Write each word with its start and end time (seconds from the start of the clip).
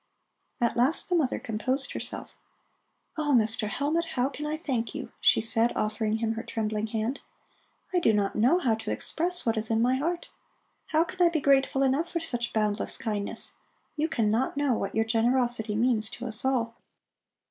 At 0.59 0.75
last 0.75 1.09
the 1.09 1.15
mother 1.15 1.37
composed 1.37 1.91
herself. 1.91 2.35
"Oh, 3.19 3.35
Mr. 3.37 3.67
Hellmut, 3.69 4.05
how 4.15 4.29
can 4.29 4.47
I 4.47 4.57
thank 4.57 4.95
you?" 4.95 5.11
she 5.21 5.41
said, 5.41 5.71
offering 5.75 6.15
him 6.17 6.31
her 6.33 6.41
trembling 6.41 6.87
hand. 6.87 7.19
"I 7.93 7.99
do 7.99 8.11
not 8.11 8.35
know 8.35 8.57
how 8.57 8.73
to 8.73 8.89
express 8.89 9.45
what 9.45 9.57
is 9.57 9.69
in 9.69 9.79
my 9.79 9.97
heart. 9.97 10.31
How 10.87 11.03
can 11.03 11.23
I 11.23 11.29
be 11.29 11.39
grateful 11.39 11.83
enough 11.83 12.09
for 12.09 12.19
such 12.19 12.51
boundless 12.51 12.97
kindness? 12.97 13.53
You 13.95 14.09
cannot 14.09 14.57
know 14.57 14.73
what 14.73 14.95
your 14.95 15.05
generosity 15.05 15.75
means 15.75 16.09
to 16.09 16.25
us 16.25 16.43
all." 16.43 16.73